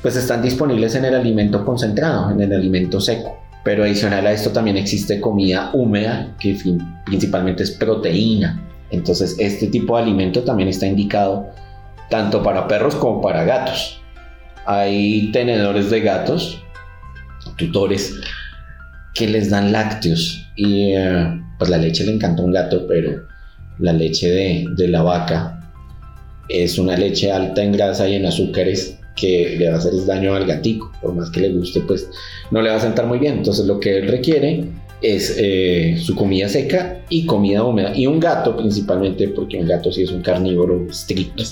pues 0.02 0.16
están 0.18 0.42
disponibles 0.42 0.96
en 0.96 1.06
el 1.06 1.16
alimento 1.16 1.64
concentrado, 1.64 2.32
en 2.32 2.42
el 2.42 2.52
alimento 2.52 3.00
seco. 3.00 3.43
Pero 3.64 3.84
adicional 3.84 4.28
a 4.28 4.32
esto 4.34 4.52
también 4.52 4.78
existe 4.78 5.22
comida 5.22 5.72
húmeda, 5.74 6.36
que 6.40 6.58
principalmente 7.06 7.64
es 7.64 7.72
proteína. 7.72 8.62
Entonces 8.92 9.36
este 9.40 9.68
tipo 9.68 9.96
de 9.96 10.04
alimento 10.04 10.44
también 10.44 10.70
está 10.70 10.86
indicado 10.86 11.50
tanto 12.10 12.44
para 12.44 12.68
perros 12.68 12.96
como 12.96 13.22
para 13.22 13.44
gatos. 13.44 14.02
Hay 14.66 15.32
tenedores 15.32 15.90
de 15.90 16.02
gatos, 16.02 16.62
tutores, 17.58 18.14
que 19.14 19.28
les 19.28 19.50
dan 19.50 19.72
lácteos. 19.72 20.48
Y 20.56 20.94
eh, 20.96 21.42
pues 21.58 21.70
la 21.70 21.78
leche 21.78 22.06
le 22.06 22.14
encanta 22.14 22.42
a 22.42 22.46
un 22.46 22.52
gato, 22.52 22.86
pero 22.88 23.24
la 23.80 23.94
leche 23.94 24.30
de, 24.30 24.66
de 24.76 24.88
la 24.90 25.02
vaca 25.02 25.60
es 26.50 26.78
una 26.78 26.98
leche 26.98 27.32
alta 27.32 27.64
en 27.64 27.72
grasa 27.72 28.08
y 28.08 28.16
en 28.16 28.26
azúcares 28.26 29.00
que 29.16 29.56
le 29.58 29.70
va 29.70 29.76
a 29.76 29.78
hacer 29.78 29.94
daño 30.06 30.36
al 30.36 30.46
gatico. 30.46 30.92
Por 31.02 31.14
más 31.14 31.30
que 31.30 31.42
le 31.42 31.50
guste, 31.54 31.82
pues 31.82 32.10
no 32.52 32.62
le 32.62 32.70
va 32.70 32.76
a 32.78 32.80
sentar 32.80 33.06
muy 33.06 33.20
bien. 33.20 33.38
Entonces 33.38 33.66
lo 33.66 33.80
que 33.80 33.98
él 33.98 34.08
requiere 34.08 34.66
es 35.02 35.36
eh, 35.38 35.98
su 36.00 36.16
comida 36.16 36.48
seca 36.48 37.02
y 37.10 37.26
comida 37.26 37.64
húmeda. 37.64 37.96
Y 37.96 38.08
un 38.08 38.20
gato 38.20 38.56
principalmente, 38.56 39.28
porque 39.28 39.58
un 39.58 39.68
gato 39.68 39.92
sí 39.92 40.04
es 40.04 40.12
un 40.12 40.22
carnívoro 40.22 40.86
estricto. 40.90 41.44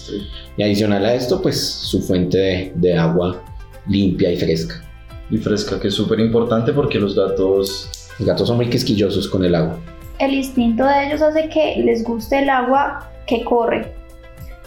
Y 0.57 0.63
adicional 0.63 1.05
a 1.05 1.13
esto, 1.13 1.41
pues 1.41 1.59
su 1.59 2.01
fuente 2.01 2.37
de, 2.37 2.71
de 2.75 2.97
agua 2.97 3.43
limpia 3.87 4.31
y 4.31 4.37
fresca. 4.37 4.81
y 5.29 5.37
fresca, 5.37 5.79
que 5.79 5.89
es 5.89 5.93
súper 5.93 6.19
importante 6.19 6.71
porque 6.73 6.99
los 6.99 7.15
gatos 7.15 7.89
Los 8.19 8.27
gatos 8.27 8.47
son 8.47 8.57
muy 8.57 8.69
quisquillosos 8.69 9.27
con 9.27 9.43
el 9.43 9.55
agua. 9.55 9.79
El 10.19 10.33
instinto 10.33 10.85
de 10.85 11.07
ellos 11.07 11.21
hace 11.21 11.49
que 11.49 11.81
les 11.83 12.03
guste 12.03 12.39
el 12.39 12.49
agua 12.49 13.09
que 13.25 13.43
corre. 13.43 13.91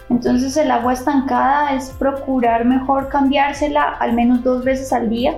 Entonces 0.09 0.55
el 0.57 0.69
agua 0.71 0.93
estancada 0.93 1.73
es 1.73 1.89
procurar 1.89 2.65
mejor 2.65 3.09
cambiársela 3.09 3.83
al 3.99 4.13
menos 4.13 4.43
dos 4.43 4.63
veces 4.63 4.93
al 4.93 5.09
día 5.09 5.37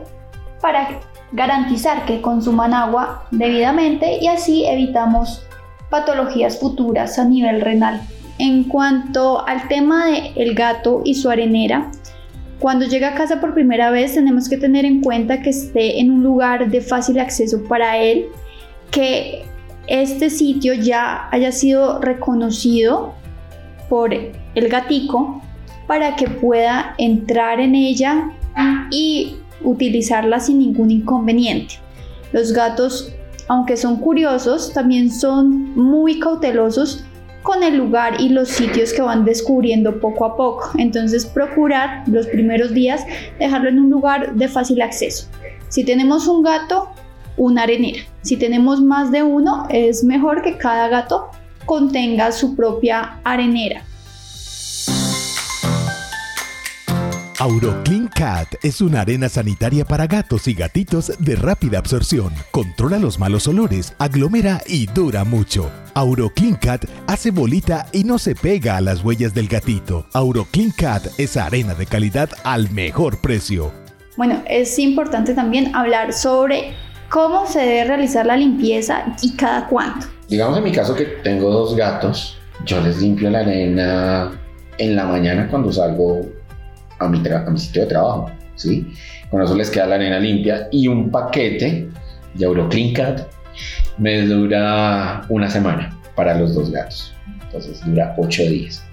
para 0.62 0.90
garantizar 1.32 2.06
que 2.06 2.22
consuman 2.22 2.74
agua 2.74 3.26
debidamente 3.32 4.18
y 4.22 4.28
así 4.28 4.66
evitamos 4.66 5.44
patologías 5.90 6.60
futuras 6.60 7.18
a 7.20 7.26
nivel 7.26 7.62
renal. 7.62 8.02
En 8.40 8.66
cuanto 8.66 9.48
al 9.48 9.68
tema 9.68 10.08
del 10.36 10.54
gato 10.54 11.02
y 11.04 11.16
su 11.16 11.30
arenera, 11.30 11.90
cuando 12.60 12.86
llega 12.86 13.10
a 13.10 13.16
casa 13.16 13.40
por 13.40 13.54
primera 13.54 13.90
vez 13.90 14.16
tenemos 14.16 14.50
que 14.50 14.58
tener 14.58 14.86
en 14.86 15.02
cuenta 15.02 15.42
que 15.42 15.52
esté 15.52 16.00
en 16.00 16.12
un 16.12 16.24
lugar 16.24 16.70
de 16.70 16.82
fácil 16.82 17.20
acceso 17.20 17.64
para 17.68 17.98
él, 17.98 18.28
que 18.92 19.46
este 19.88 20.30
sitio 20.30 20.74
ya 20.74 21.30
haya 21.32 21.52
sido 21.52 22.00
reconocido 22.00 23.14
por 23.90 24.14
el 24.14 24.70
gatico 24.70 25.42
para 25.88 26.16
que 26.16 26.28
pueda 26.28 26.96
entrar 26.98 27.60
en 27.60 27.76
ella 27.76 28.32
y 28.92 29.38
utilizarla 29.64 30.40
sin 30.40 30.60
ningún 30.60 30.92
inconveniente. 30.92 31.76
Los 32.32 32.52
gatos, 32.52 33.14
aunque 33.48 33.78
son 33.78 33.98
curiosos, 33.98 34.74
también 34.74 35.12
son 35.12 35.76
muy 35.76 36.20
cautelosos 36.20 37.06
con 37.44 37.64
el 37.64 37.78
lugar 37.78 38.20
y 38.20 38.28
los 38.30 38.50
sitios 38.50 38.92
que 38.92 39.02
van 39.02 39.24
descubriendo 39.24 40.02
poco 40.02 40.26
a 40.26 40.36
poco. 40.36 40.72
Entonces 40.78 41.26
procurar 41.26 42.04
los 42.08 42.28
primeros 42.28 42.74
días 42.74 43.06
dejarlo 43.40 43.70
en 43.70 43.80
un 43.80 43.90
lugar 43.90 44.36
de 44.36 44.50
fácil 44.50 44.82
acceso. 44.82 45.30
Si 45.70 45.86
tenemos 45.86 46.28
un 46.28 46.44
gato, 46.44 46.90
una 47.38 47.64
arenera. 47.64 48.00
Si 48.22 48.36
tenemos 48.36 48.82
más 48.82 49.12
de 49.12 49.24
uno, 49.24 49.66
es 49.70 50.04
mejor 50.04 50.42
que 50.42 50.58
cada 50.58 50.90
gato 50.90 51.30
contenga 51.68 52.32
su 52.32 52.56
propia 52.56 53.20
arenera. 53.24 53.84
AuroClean 57.40 58.08
Cat 58.08 58.56
es 58.64 58.82
una 58.82 59.02
arena 59.02 59.30
sanitaria 59.30 59.86
para 59.86 60.08
gatos 60.08 60.48
y 60.48 60.56
gatitos 60.56 61.14
de 61.20 61.36
rápida 61.36 61.78
absorción. 61.78 62.34
Controla 62.50 62.98
los 62.98 63.20
malos 63.20 63.48
olores, 63.48 63.94
aglomera 64.00 64.60
y 64.66 64.88
dura 64.88 65.24
mucho. 65.24 65.70
AuroClean 65.94 66.56
Cat 66.56 66.86
hace 67.06 67.30
bolita 67.30 67.86
y 67.94 68.06
no 68.06 68.18
se 68.18 68.34
pega 68.34 68.78
a 68.78 68.82
las 68.82 69.04
huellas 69.04 69.36
del 69.36 69.48
gatito. 69.48 70.08
AuroClean 70.14 70.72
Cat 70.72 71.06
es 71.20 71.38
arena 71.38 71.76
de 71.76 71.86
calidad 71.86 72.32
al 72.44 72.72
mejor 72.72 73.22
precio. 73.22 73.72
Bueno, 74.18 74.42
es 74.48 74.80
importante 74.80 75.36
también 75.36 75.76
hablar 75.76 76.14
sobre 76.14 76.74
cómo 77.08 77.46
se 77.46 77.60
debe 77.60 77.84
realizar 77.84 78.26
la 78.26 78.36
limpieza 78.36 79.16
y 79.22 79.36
cada 79.36 79.68
cuánto. 79.68 80.17
Digamos 80.28 80.58
en 80.58 80.64
mi 80.66 80.72
caso 80.74 80.94
que 80.94 81.06
tengo 81.06 81.50
dos 81.50 81.76
gatos, 81.76 82.38
yo 82.66 82.82
les 82.82 83.02
limpio 83.02 83.30
la 83.30 83.40
arena 83.40 84.38
en 84.78 84.96
la 84.96 85.06
mañana 85.06 85.48
cuando 85.50 85.72
salgo 85.72 86.22
a 87.00 87.08
mi, 87.08 87.22
a 87.26 87.50
mi 87.50 87.58
sitio 87.58 87.84
de 87.84 87.88
trabajo, 87.88 88.30
¿sí? 88.56 88.92
Con 89.32 89.42
eso 89.42 89.56
les 89.56 89.70
queda 89.70 89.88
la 89.88 89.96
arena 89.96 90.20
limpia 90.20 90.68
y 90.70 90.90
un 90.90 91.10
paquete 91.12 91.88
de 92.34 92.46
Euroclean 92.46 92.94
Cat 92.94 93.22
me 93.98 94.24
dura 94.24 95.26
una 95.30 95.50
semana 95.50 95.98
para 96.16 96.38
los 96.38 96.54
dos 96.54 96.72
gatos. 96.72 97.14
Entonces 97.44 97.82
dura 97.86 98.14
ocho 98.18 98.44
días. 98.44 98.84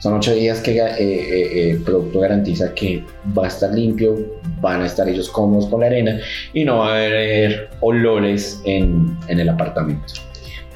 Son 0.00 0.12
ocho 0.12 0.34
días 0.34 0.60
que 0.60 0.76
eh, 0.78 0.94
eh, 0.98 1.70
el 1.70 1.78
producto 1.78 2.20
garantiza 2.20 2.74
que 2.74 3.02
va 3.36 3.44
a 3.44 3.48
estar 3.48 3.72
limpio, 3.72 4.14
van 4.60 4.82
a 4.82 4.86
estar 4.86 5.08
ellos 5.08 5.30
cómodos 5.30 5.70
con 5.70 5.80
la 5.80 5.86
arena 5.86 6.20
y 6.52 6.64
no 6.66 6.80
va 6.80 6.88
a 6.88 6.96
haber 6.96 7.70
olores 7.80 8.60
en 8.66 9.16
el 9.26 9.48
apartamento. 9.48 10.25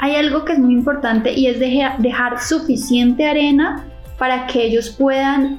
Hay 0.03 0.17
algo 0.17 0.47
que 0.47 0.55
es 0.55 0.59
muy 0.59 0.73
importante 0.73 1.33
y 1.35 1.47
es 1.47 1.61
dejar 1.61 2.41
suficiente 2.41 3.27
arena 3.27 3.85
para 4.19 4.47
que 4.47 4.65
ellos 4.65 4.89
puedan 4.89 5.59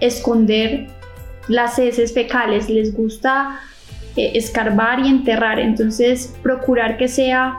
esconder 0.00 0.86
las 1.48 1.78
heces 1.78 2.14
fecales. 2.14 2.70
Les 2.70 2.96
gusta 2.96 3.60
eh, 4.16 4.32
escarbar 4.34 5.00
y 5.00 5.08
enterrar, 5.08 5.60
entonces 5.60 6.34
procurar 6.42 6.96
que 6.96 7.08
sea 7.08 7.58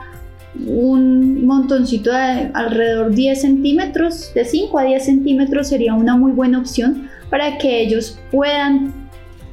un 0.66 1.46
montoncito 1.46 2.10
de 2.10 2.50
alrededor 2.54 3.14
10 3.14 3.40
centímetros, 3.40 4.34
de 4.34 4.44
5 4.44 4.78
a 4.80 4.82
10 4.82 5.04
centímetros 5.04 5.68
sería 5.68 5.94
una 5.94 6.16
muy 6.16 6.32
buena 6.32 6.58
opción 6.58 7.08
para 7.30 7.56
que 7.58 7.82
ellos 7.82 8.18
puedan 8.32 8.92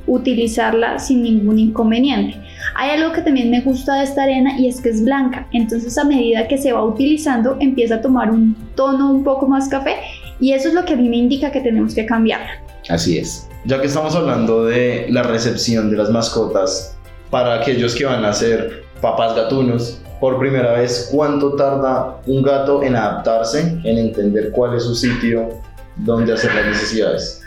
utilizarla 0.07 0.97
sin 0.97 1.21
ningún 1.21 1.59
inconveniente. 1.59 2.37
Hay 2.75 2.91
algo 2.91 3.13
que 3.13 3.21
también 3.21 3.51
me 3.51 3.61
gusta 3.61 3.95
de 3.95 4.03
esta 4.03 4.23
arena 4.23 4.59
y 4.59 4.67
es 4.67 4.81
que 4.81 4.89
es 4.89 5.03
blanca, 5.03 5.47
entonces 5.51 5.97
a 5.97 6.03
medida 6.03 6.47
que 6.47 6.57
se 6.57 6.73
va 6.73 6.83
utilizando 6.83 7.57
empieza 7.59 7.95
a 7.95 8.01
tomar 8.01 8.31
un 8.31 8.55
tono 8.75 9.11
un 9.11 9.23
poco 9.23 9.47
más 9.47 9.69
café 9.69 9.97
y 10.39 10.53
eso 10.53 10.69
es 10.69 10.73
lo 10.73 10.85
que 10.85 10.93
a 10.93 10.95
mí 10.95 11.09
me 11.09 11.17
indica 11.17 11.51
que 11.51 11.61
tenemos 11.61 11.93
que 11.93 12.05
cambiarla. 12.05 12.61
Así 12.89 13.17
es. 13.17 13.47
Ya 13.65 13.79
que 13.79 13.87
estamos 13.87 14.15
hablando 14.15 14.65
de 14.65 15.07
la 15.09 15.23
recepción 15.23 15.89
de 15.89 15.97
las 15.97 16.09
mascotas 16.09 16.97
para 17.29 17.55
aquellos 17.55 17.95
que 17.95 18.05
van 18.05 18.25
a 18.25 18.33
ser 18.33 18.83
papás 19.01 19.35
gatunos 19.35 20.01
por 20.19 20.39
primera 20.39 20.73
vez, 20.73 21.09
¿cuánto 21.11 21.55
tarda 21.55 22.21
un 22.27 22.41
gato 22.43 22.81
en 22.83 22.95
adaptarse, 22.95 23.77
en 23.83 23.97
entender 23.97 24.51
cuál 24.51 24.75
es 24.75 24.83
su 24.83 24.95
sitio 24.95 25.49
dónde 25.97 26.33
hacer 26.33 26.53
las 26.55 26.65
necesidades? 26.65 27.41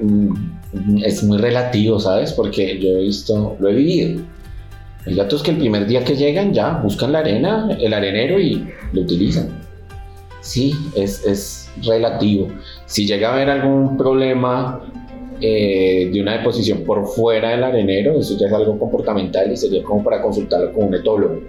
Mm, 0.00 1.02
es 1.04 1.22
muy 1.22 1.38
relativo, 1.38 2.00
¿sabes? 2.00 2.32
Porque 2.32 2.78
yo 2.78 2.90
he 2.90 3.02
visto, 3.02 3.56
lo 3.58 3.68
he 3.68 3.74
vivido. 3.74 4.22
Hay 5.06 5.14
gatos 5.14 5.42
que 5.42 5.52
el 5.52 5.58
primer 5.58 5.86
día 5.86 6.04
que 6.04 6.16
llegan 6.16 6.52
ya 6.52 6.80
buscan 6.82 7.12
la 7.12 7.20
arena, 7.20 7.68
el 7.80 7.94
arenero 7.94 8.38
y 8.38 8.68
lo 8.92 9.02
utilizan. 9.02 9.48
Sí, 10.40 10.74
es, 10.94 11.24
es 11.24 11.70
relativo. 11.84 12.48
Si 12.86 13.06
llega 13.06 13.30
a 13.30 13.34
haber 13.34 13.50
algún 13.50 13.96
problema 13.96 14.80
eh, 15.40 16.10
de 16.12 16.20
una 16.20 16.38
deposición 16.38 16.84
por 16.84 17.06
fuera 17.06 17.50
del 17.50 17.64
arenero, 17.64 18.18
eso 18.18 18.36
ya 18.38 18.48
es 18.48 18.52
algo 18.52 18.78
comportamental 18.78 19.50
y 19.52 19.56
sería 19.56 19.82
como 19.82 20.02
para 20.02 20.20
consultarlo 20.20 20.72
con 20.72 20.84
un 20.84 20.94
etólogo. 20.94 21.40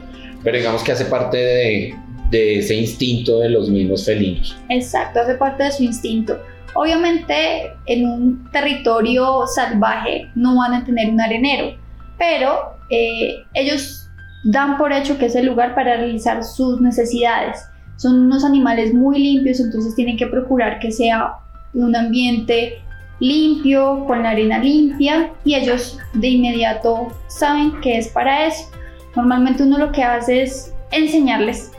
Pero 0.44 0.58
digamos 0.58 0.84
que 0.84 0.92
hace 0.92 1.06
parte 1.06 1.38
de, 1.38 1.96
de 2.30 2.60
ese 2.60 2.76
instinto 2.76 3.40
de 3.40 3.50
los 3.50 3.70
mismos 3.70 4.06
felinos. 4.06 4.58
Exacto, 4.70 5.20
hace 5.20 5.36
parte 5.36 5.64
de 5.64 5.72
su 5.72 5.84
instinto. 5.84 6.38
Obviamente 6.76 7.72
en 7.88 8.06
un 8.06 8.52
territorio 8.52 9.48
salvaje 9.48 10.30
no 10.36 10.58
van 10.58 10.74
a 10.74 10.86
tener 10.86 11.10
un 11.10 11.20
arenero, 11.20 11.76
pero 12.18 12.79
eh, 12.90 13.44
ellos 13.54 14.10
dan 14.44 14.78
por 14.78 14.94
hecho 14.94 15.18
que 15.18 15.26
es 15.26 15.36
el 15.36 15.46
lugar 15.46 15.76
para 15.76 15.98
realizar 15.98 16.44
sus 16.44 16.80
necesidades. 16.82 17.66
Son 17.98 18.20
unos 18.22 18.46
animales 18.46 18.94
muy 18.94 19.20
limpios, 19.20 19.60
entonces 19.60 19.96
tienen 19.96 20.18
que 20.18 20.28
procurar 20.28 20.80
que 20.80 20.92
sea 20.92 21.34
un 21.74 21.96
ambiente 21.96 22.82
limpio, 23.20 24.06
con 24.06 24.24
la 24.24 24.30
arena 24.30 24.60
limpia 24.60 25.32
y 25.44 25.56
ellos 25.56 26.00
de 26.14 26.30
inmediato 26.30 27.10
saben 27.28 27.80
que 27.82 27.98
es 27.98 28.08
para 28.08 28.46
eso. 28.48 28.70
Normalmente 29.16 29.64
uno 29.64 29.78
lo 29.78 29.92
que 29.92 30.04
hace 30.04 30.44
es 30.44 30.74
enseñarles 30.92 31.72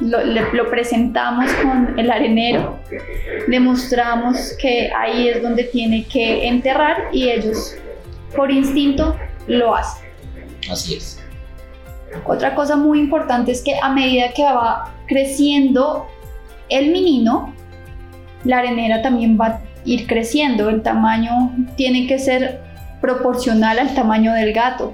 lo, 0.00 0.70
presentamos 0.70 1.52
con 1.54 1.98
el 1.98 2.10
arenero, 2.10 2.78
demostramos 3.48 4.56
que 4.60 4.90
ahí 4.96 5.28
es 5.28 5.42
donde 5.42 5.64
tiene 5.64 6.04
que 6.04 6.48
enterrar 6.48 7.08
y 7.12 7.28
ellos 7.28 7.76
por 8.34 8.50
instinto 8.50 9.16
lo 9.46 9.74
hacen. 9.74 10.09
Así 10.70 10.94
es. 10.94 11.18
Otra 12.26 12.54
cosa 12.54 12.76
muy 12.76 12.98
importante 12.98 13.52
es 13.52 13.62
que 13.62 13.74
a 13.80 13.90
medida 13.90 14.32
que 14.32 14.42
va 14.42 14.94
creciendo 15.06 16.06
el 16.68 16.90
menino, 16.90 17.54
la 18.44 18.58
arenera 18.58 19.02
también 19.02 19.38
va 19.40 19.46
a 19.46 19.60
ir 19.84 20.06
creciendo. 20.06 20.68
El 20.68 20.82
tamaño 20.82 21.52
tiene 21.76 22.06
que 22.06 22.18
ser 22.18 22.60
proporcional 23.00 23.78
al 23.78 23.94
tamaño 23.94 24.32
del 24.34 24.52
gato. 24.52 24.92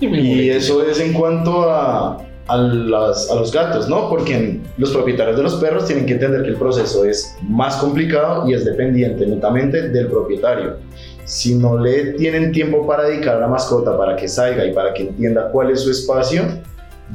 Y 0.00 0.50
eso 0.50 0.84
es 0.86 1.00
en 1.00 1.12
cuanto 1.12 1.70
a 1.70 2.24
a, 2.48 2.56
los 2.56 3.52
gatos, 3.52 3.88
¿no? 3.88 4.08
Porque 4.08 4.60
los 4.76 4.90
propietarios 4.90 5.36
de 5.36 5.42
los 5.42 5.54
perros 5.56 5.86
tienen 5.86 6.06
que 6.06 6.14
entender 6.14 6.42
que 6.42 6.50
el 6.50 6.56
proceso 6.56 7.04
es 7.04 7.36
más 7.42 7.76
complicado 7.76 8.48
y 8.48 8.54
es 8.54 8.64
dependiente 8.64 9.26
netamente 9.26 9.88
del 9.88 10.08
propietario. 10.08 10.76
Si 11.24 11.54
no 11.54 11.78
le 11.78 12.12
tienen 12.12 12.52
tiempo 12.52 12.86
para 12.86 13.04
dedicar 13.04 13.36
a 13.36 13.40
la 13.40 13.48
mascota 13.48 13.96
para 13.96 14.16
que 14.16 14.28
salga 14.28 14.64
y 14.64 14.72
para 14.72 14.92
que 14.92 15.04
entienda 15.04 15.50
cuál 15.50 15.70
es 15.70 15.80
su 15.80 15.90
espacio, 15.90 16.42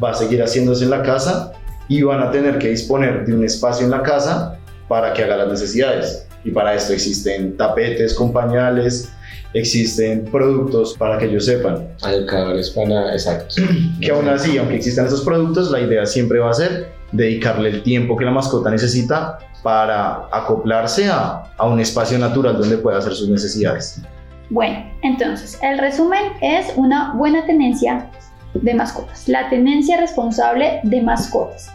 va 0.02 0.12
a 0.12 0.14
seguir 0.14 0.42
haciéndose 0.42 0.84
en 0.84 0.90
la 0.90 1.04
casa 1.04 1.54
y 1.88 2.02
van 2.02 2.22
a 2.22 2.32
tener 2.32 2.58
que 2.60 2.70
disponer 2.70 3.26
de 3.26 3.34
un 3.34 3.44
espacio 3.44 3.86
en 3.86 3.92
la 3.92 4.04
casa 4.04 4.58
para 4.88 5.14
que 5.14 5.24
haga 5.24 5.38
las 5.38 5.50
necesidades. 5.50 6.28
Y 6.44 6.52
para 6.52 6.74
esto 6.74 6.94
existen 6.94 7.58
tapetes 7.58 8.14
con 8.14 8.32
pañales, 8.32 9.12
existen 9.54 10.26
productos 10.26 10.96
para 10.98 11.18
que 11.18 11.26
ellos 11.26 11.46
sepan. 11.46 11.88
Educadores 12.08 12.70
para, 12.70 13.12
exacto. 13.12 13.56
que 14.02 14.12
aún 14.12 14.28
así, 14.28 14.58
aunque 14.58 14.76
existan 14.76 15.08
esos 15.08 15.22
productos, 15.22 15.72
la 15.72 15.82
idea 15.82 16.06
siempre 16.06 16.40
va 16.40 16.52
a 16.52 16.54
ser 16.54 16.99
dedicarle 17.12 17.70
el 17.70 17.84
tiempo 17.84 18.16
que 18.16 18.26
la 18.26 18.32
mascota 18.32 18.70
necesita 18.70 19.40
para 19.64 20.28
acoplarse 20.32 21.10
a, 21.10 21.44
un 21.66 21.80
espacio 21.80 22.18
natural 22.18 22.58
donde 22.58 22.78
pueda 22.78 23.00
hacer 23.00 23.14
sus 23.14 23.30
necesidades. 23.30 24.02
Bueno, 24.50 24.84
entonces, 25.04 25.60
el 25.62 25.78
resumen 25.78 26.24
es 26.42 26.72
una 26.76 27.14
buena 27.14 27.46
tenencia 27.46 28.10
de 28.54 28.74
mascotas, 28.74 29.28
la 29.28 29.50
tenencia 29.50 29.98
responsable 29.98 30.80
de 30.84 31.02
mascotas. 31.02 31.72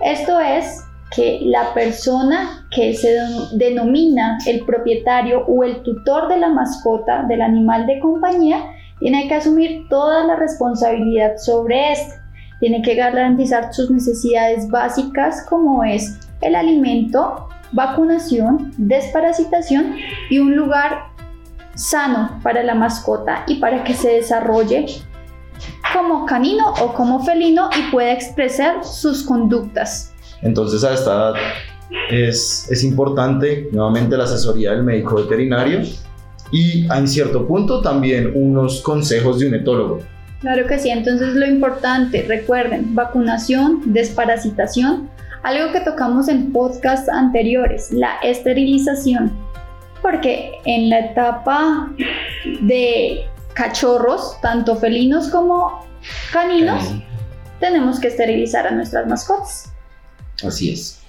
Esto 0.00 0.40
es 0.40 0.84
que 1.14 1.40
la 1.42 1.74
persona 1.74 2.66
que 2.70 2.94
se 2.94 3.14
denomina 3.52 4.38
el 4.46 4.64
propietario 4.64 5.44
o 5.46 5.64
el 5.64 5.82
tutor 5.82 6.28
de 6.28 6.38
la 6.38 6.48
mascota 6.48 7.24
del 7.28 7.42
animal 7.42 7.86
de 7.86 8.00
compañía 8.00 8.64
tiene 9.00 9.28
que 9.28 9.34
asumir 9.34 9.86
toda 9.88 10.24
la 10.24 10.36
responsabilidad 10.36 11.36
sobre 11.36 11.92
este. 11.92 12.23
Tiene 12.64 12.80
que 12.80 12.94
garantizar 12.94 13.74
sus 13.74 13.90
necesidades 13.90 14.70
básicas 14.70 15.44
como 15.50 15.84
es 15.84 16.18
el 16.40 16.54
alimento, 16.54 17.46
vacunación, 17.72 18.72
desparasitación 18.78 19.96
y 20.30 20.38
un 20.38 20.56
lugar 20.56 21.08
sano 21.74 22.40
para 22.42 22.62
la 22.62 22.74
mascota 22.74 23.44
y 23.46 23.56
para 23.56 23.84
que 23.84 23.92
se 23.92 24.12
desarrolle 24.12 24.86
como 25.92 26.24
canino 26.24 26.72
o 26.80 26.94
como 26.94 27.22
felino 27.22 27.68
y 27.78 27.90
pueda 27.92 28.14
expresar 28.14 28.82
sus 28.82 29.24
conductas. 29.24 30.14
Entonces 30.40 30.84
a 30.84 30.94
esta 30.94 31.12
edad 31.12 31.34
es, 32.10 32.66
es 32.70 32.82
importante 32.82 33.68
nuevamente 33.72 34.16
la 34.16 34.24
asesoría 34.24 34.70
del 34.70 34.84
médico 34.84 35.16
veterinario 35.16 35.82
y 36.50 36.86
en 36.90 37.08
cierto 37.08 37.46
punto 37.46 37.82
también 37.82 38.32
unos 38.34 38.80
consejos 38.80 39.38
de 39.38 39.48
un 39.48 39.54
etólogo. 39.54 40.13
Claro 40.40 40.66
que 40.66 40.78
sí, 40.78 40.90
entonces 40.90 41.34
lo 41.34 41.46
importante, 41.46 42.22
recuerden, 42.28 42.94
vacunación, 42.94 43.80
desparasitación, 43.86 45.08
algo 45.42 45.72
que 45.72 45.80
tocamos 45.80 46.28
en 46.28 46.52
podcasts 46.52 47.08
anteriores, 47.08 47.90
la 47.92 48.18
esterilización, 48.22 49.32
porque 50.02 50.52
en 50.64 50.90
la 50.90 51.00
etapa 51.00 51.90
de 52.60 53.24
cachorros, 53.54 54.38
tanto 54.42 54.76
felinos 54.76 55.28
como 55.28 55.86
caninos, 56.32 56.82
tenemos 57.60 57.98
que 57.98 58.08
esterilizar 58.08 58.66
a 58.66 58.70
nuestras 58.70 59.06
mascotas. 59.06 59.72
Así 60.46 60.72
es. 60.72 61.00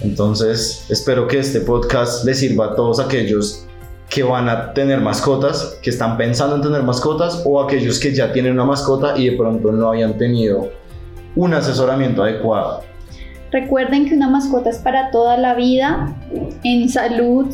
Entonces, 0.00 0.86
espero 0.88 1.26
que 1.26 1.40
este 1.40 1.60
podcast 1.60 2.24
les 2.24 2.38
sirva 2.38 2.72
a 2.72 2.74
todos 2.76 3.00
aquellos 3.00 3.67
que 4.08 4.22
van 4.22 4.48
a 4.48 4.72
tener 4.72 5.00
mascotas, 5.00 5.78
que 5.82 5.90
están 5.90 6.16
pensando 6.16 6.56
en 6.56 6.62
tener 6.62 6.82
mascotas, 6.82 7.42
o 7.44 7.62
aquellos 7.62 7.98
que 7.98 8.14
ya 8.14 8.32
tienen 8.32 8.52
una 8.52 8.64
mascota 8.64 9.16
y 9.16 9.30
de 9.30 9.36
pronto 9.36 9.70
no 9.72 9.88
habían 9.88 10.16
tenido 10.16 10.70
un 11.36 11.54
asesoramiento 11.54 12.22
adecuado. 12.22 12.82
Recuerden 13.50 14.08
que 14.08 14.14
una 14.14 14.28
mascota 14.28 14.70
es 14.70 14.78
para 14.78 15.10
toda 15.10 15.36
la 15.36 15.54
vida, 15.54 16.14
en 16.64 16.88
salud, 16.88 17.46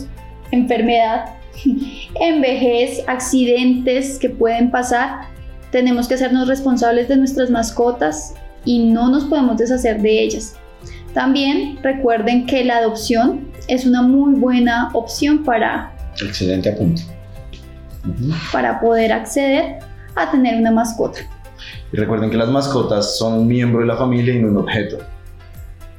enfermedad, 0.50 1.26
en 2.20 2.44
accidentes 3.06 4.18
que 4.18 4.30
pueden 4.30 4.70
pasar. 4.70 5.28
Tenemos 5.70 6.08
que 6.08 6.14
hacernos 6.14 6.48
responsables 6.48 7.08
de 7.08 7.16
nuestras 7.16 7.50
mascotas 7.50 8.34
y 8.64 8.90
no 8.90 9.08
nos 9.08 9.24
podemos 9.24 9.56
deshacer 9.56 10.00
de 10.00 10.22
ellas. 10.22 10.56
También 11.12 11.78
recuerden 11.82 12.46
que 12.46 12.64
la 12.64 12.78
adopción 12.78 13.48
es 13.68 13.86
una 13.86 14.02
muy 14.02 14.34
buena 14.34 14.90
opción 14.94 15.44
para, 15.44 15.93
Excelente 16.22 16.70
apunte. 16.70 17.02
para 18.52 18.80
poder 18.80 19.12
acceder 19.12 19.78
a 20.14 20.30
tener 20.30 20.60
una 20.60 20.70
mascota. 20.70 21.20
Y 21.92 21.96
recuerden 21.96 22.30
que 22.30 22.36
las 22.36 22.48
mascotas 22.48 23.16
son 23.18 23.34
un 23.34 23.46
miembro 23.46 23.80
de 23.80 23.86
la 23.86 23.96
familia 23.96 24.34
y 24.34 24.42
no 24.42 24.48
un 24.48 24.56
objeto. 24.58 24.98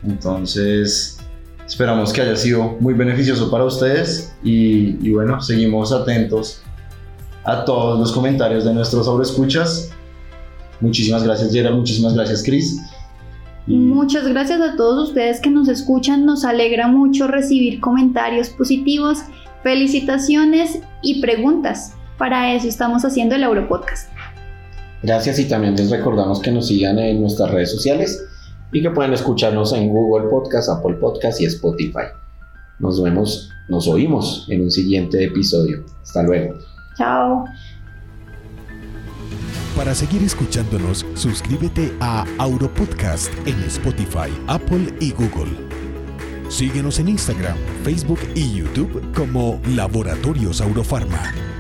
Entonces, 0.06 1.18
esperamos 1.66 2.14
que 2.14 2.22
haya 2.22 2.36
sido 2.36 2.78
muy 2.80 2.94
beneficioso 2.94 3.50
para 3.50 3.64
ustedes 3.64 4.36
y, 4.44 4.98
y 5.06 5.12
bueno, 5.12 5.42
seguimos 5.42 5.92
atentos 5.92 6.62
a 7.44 7.66
todos 7.66 8.00
los 8.00 8.12
comentarios 8.12 8.66
de 8.66 8.74
nuestros 8.74 9.06
sobreescuchas. 9.06 9.92
Muchísimas 10.82 11.24
gracias 11.24 11.52
Gerald, 11.52 11.78
muchísimas 11.78 12.14
gracias 12.14 12.44
Chris. 12.44 12.82
Muchas 13.68 14.28
gracias 14.28 14.62
a 14.62 14.76
todos 14.76 15.10
ustedes 15.10 15.40
que 15.40 15.50
nos 15.50 15.68
escuchan. 15.68 16.26
Nos 16.26 16.46
alegra 16.46 16.88
mucho 16.88 17.28
recibir 17.28 17.80
comentarios 17.80 18.50
positivos, 18.50 19.20
felicitaciones 19.66 20.78
y 21.02 21.22
preguntas. 21.22 21.94
Para 22.20 22.54
eso 22.54 22.68
estamos 22.68 23.04
haciendo 23.04 23.34
el 23.34 23.42
Europodcast. 23.42 24.12
Gracias 25.02 25.40
y 25.40 25.46
también 25.46 25.76
les 25.76 25.90
recordamos 25.90 26.40
que 26.40 26.52
nos 26.52 26.68
sigan 26.68 27.00
en 27.00 27.20
nuestras 27.20 27.50
redes 27.50 27.72
sociales 27.72 28.24
y 28.72 28.84
que 28.84 28.92
pueden 28.92 29.14
escucharnos 29.14 29.74
en 29.74 29.90
Google 29.90 30.30
Podcast, 30.30 30.70
Apple 30.70 30.98
Podcast 30.98 31.42
y 31.42 31.46
Spotify. 31.46 32.06
Nos 32.78 33.02
vemos, 33.02 33.50
nos 33.68 33.88
oímos 33.88 34.46
en 34.52 34.62
un 34.62 34.70
siguiente 34.70 35.24
episodio. 35.24 35.84
Hasta 36.04 36.22
luego. 36.22 36.60
Chao. 36.96 37.46
Para 39.76 39.96
seguir 39.96 40.22
escuchándonos, 40.22 41.04
suscríbete 41.16 41.92
a 42.02 42.24
Auropodcast 42.38 43.34
en 43.48 43.60
Spotify, 43.64 44.30
Apple 44.46 44.94
y 45.00 45.12
Google. 45.12 45.65
Síguenos 46.50 47.00
en 47.00 47.10
Instagram, 47.10 47.58
Facebook 47.84 48.20
y 48.36 48.54
YouTube 48.54 49.14
como 49.14 49.60
Laboratorios 49.68 50.62
Aurofarma. 50.62 51.55